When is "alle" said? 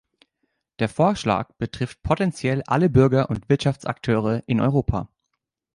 2.65-2.89